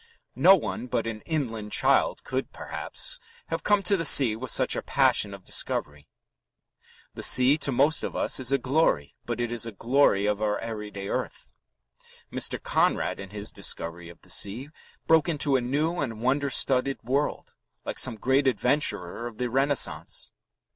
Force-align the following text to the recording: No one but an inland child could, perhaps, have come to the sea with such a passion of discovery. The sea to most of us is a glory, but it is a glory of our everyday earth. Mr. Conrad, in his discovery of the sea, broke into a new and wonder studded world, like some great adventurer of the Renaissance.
No 0.41 0.55
one 0.55 0.87
but 0.87 1.05
an 1.05 1.21
inland 1.27 1.71
child 1.71 2.23
could, 2.23 2.51
perhaps, 2.51 3.19
have 3.49 3.63
come 3.63 3.83
to 3.83 3.95
the 3.95 4.03
sea 4.03 4.35
with 4.35 4.49
such 4.49 4.75
a 4.75 4.81
passion 4.81 5.31
of 5.31 5.43
discovery. 5.43 6.07
The 7.13 7.21
sea 7.21 7.55
to 7.59 7.71
most 7.71 8.03
of 8.03 8.15
us 8.15 8.39
is 8.39 8.51
a 8.51 8.57
glory, 8.57 9.13
but 9.25 9.39
it 9.39 9.51
is 9.51 9.67
a 9.67 9.71
glory 9.71 10.25
of 10.25 10.41
our 10.41 10.57
everyday 10.57 11.07
earth. 11.07 11.51
Mr. 12.33 12.59
Conrad, 12.59 13.19
in 13.19 13.29
his 13.29 13.51
discovery 13.51 14.09
of 14.09 14.21
the 14.21 14.31
sea, 14.31 14.69
broke 15.05 15.29
into 15.29 15.55
a 15.55 15.61
new 15.61 15.99
and 15.99 16.19
wonder 16.19 16.49
studded 16.49 17.03
world, 17.03 17.53
like 17.85 17.99
some 17.99 18.15
great 18.15 18.47
adventurer 18.47 19.27
of 19.27 19.37
the 19.37 19.51
Renaissance. 19.51 20.31